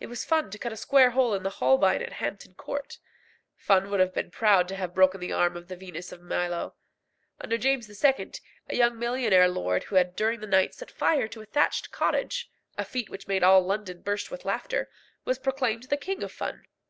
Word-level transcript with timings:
It 0.00 0.06
was 0.06 0.24
fun 0.24 0.50
to 0.50 0.58
cut 0.58 0.72
a 0.72 0.78
square 0.78 1.10
hole 1.10 1.34
in 1.34 1.42
the 1.42 1.50
Holbein 1.60 2.00
at 2.00 2.14
Hampton 2.14 2.54
Court. 2.54 2.96
Fun 3.54 3.90
would 3.90 4.00
have 4.00 4.14
been 4.14 4.30
proud 4.30 4.66
to 4.68 4.76
have 4.76 4.94
broken 4.94 5.20
the 5.20 5.34
arm 5.34 5.58
of 5.58 5.68
the 5.68 5.76
Venus 5.76 6.10
of 6.10 6.22
Milo. 6.22 6.74
Under 7.38 7.58
James 7.58 7.86
II. 8.02 8.30
a 8.70 8.76
young 8.76 8.98
millionaire 8.98 9.48
lord 9.50 9.82
who 9.84 9.96
had 9.96 10.16
during 10.16 10.40
the 10.40 10.46
night 10.46 10.72
set 10.74 10.90
fire 10.90 11.28
to 11.28 11.42
a 11.42 11.44
thatched 11.44 11.90
cottage 11.90 12.50
a 12.78 12.84
feat 12.86 13.10
which 13.10 13.28
made 13.28 13.42
all 13.42 13.60
London 13.60 14.00
burst 14.00 14.30
with 14.30 14.46
laughter 14.46 14.88
was 15.26 15.38
proclaimed 15.38 15.82
the 15.82 15.98
King 15.98 16.22
of 16.22 16.32
Fun. 16.32 16.64